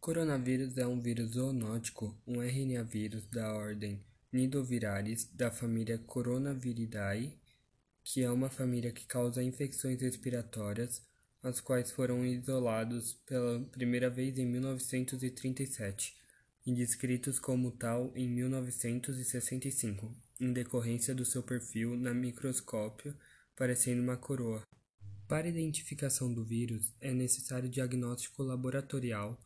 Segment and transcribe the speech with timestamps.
[0.00, 4.00] Coronavírus é um vírus zoonótico, um RNA vírus da ordem
[4.32, 7.36] Nidoviralis, da família Coronaviridae,
[8.04, 11.02] que é uma família que causa infecções respiratórias,
[11.42, 16.16] as quais foram isolados pela primeira vez em 1937
[16.64, 23.14] e descritos como tal em 1965, em decorrência do seu perfil na microscópio
[23.56, 24.62] parecendo uma coroa.
[25.26, 29.36] Para identificação do vírus, é necessário diagnóstico laboratorial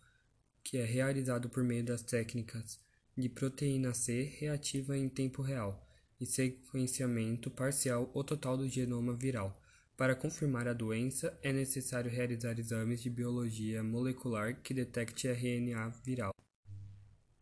[0.63, 2.81] que é realizado por meio das técnicas
[3.17, 5.87] de proteína C reativa em tempo real
[6.21, 9.61] e sequenciamento parcial ou total do genoma viral.
[9.97, 16.33] Para confirmar a doença, é necessário realizar exames de biologia molecular que detecte RNA viral.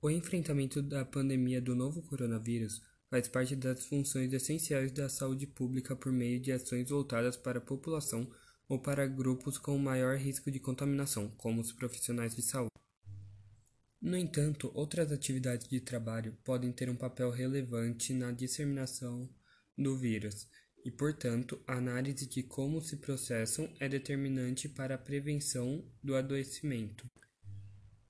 [0.03, 5.95] O enfrentamento da pandemia do novo coronavírus faz parte das funções essenciais da saúde pública
[5.95, 8.31] por meio de ações voltadas para a população
[8.69, 12.71] ou para grupos com maior risco de contaminação, como os profissionais de saúde.
[14.01, 19.29] No entanto, outras atividades de trabalho podem ter um papel relevante na disseminação
[19.77, 20.49] do vírus
[20.83, 27.07] e, portanto, a análise de como se processam é determinante para a prevenção do adoecimento.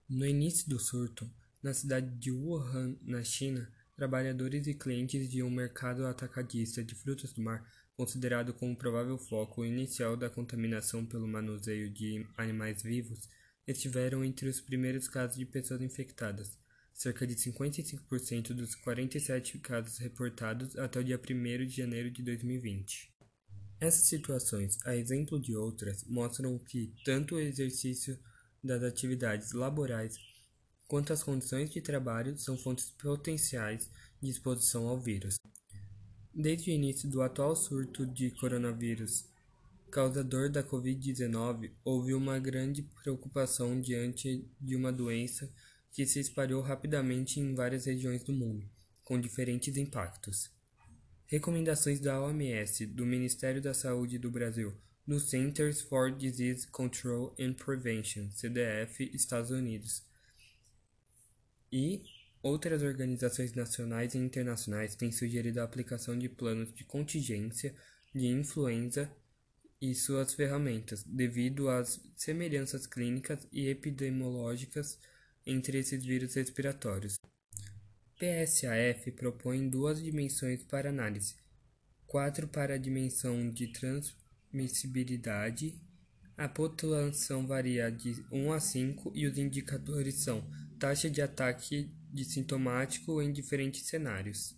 [0.09, 1.29] No início do surto,
[1.61, 7.33] na cidade de Wuhan, na China, trabalhadores e clientes de um mercado atacadista de frutas
[7.33, 7.65] do mar,
[7.97, 13.29] considerado como provável foco inicial da contaminação pelo manuseio de animais vivos,
[13.71, 16.59] estiveram entre os primeiros casos de pessoas infectadas,
[16.93, 23.11] cerca de 55% dos 47 casos reportados até o dia 1 de janeiro de 2020.
[23.81, 28.19] Essas situações, a exemplo de outras, mostram que tanto o exercício
[28.63, 30.19] das atividades laborais
[30.87, 33.89] quanto as condições de trabalho são fontes potenciais
[34.21, 35.37] de exposição ao vírus.
[36.35, 39.30] Desde o início do atual surto de coronavírus
[39.91, 45.53] causador da Covid-19, houve uma grande preocupação diante de uma doença
[45.93, 48.65] que se espalhou rapidamente em várias regiões do mundo,
[49.05, 50.51] com diferentes impactos.
[51.27, 54.73] Recomendações da OMS, do Ministério da Saúde do Brasil,
[55.07, 60.05] do Centers for Disease Control and Prevention, CDF, Estados Unidos,
[61.73, 62.03] e
[62.43, 67.75] outras organizações nacionais e internacionais têm sugerido a aplicação de planos de contingência
[68.15, 69.11] de influenza
[69.81, 74.99] e suas ferramentas, devido às semelhanças clínicas e epidemiológicas
[75.47, 77.19] entre esses vírus respiratórios.
[78.19, 81.37] PSAF propõe duas dimensões para análise:
[82.07, 85.81] quatro para a dimensão de transmissibilidade.
[86.37, 90.47] A população varia de 1 a 5 e os indicadores são
[90.79, 94.55] taxa de ataque de sintomático em diferentes cenários.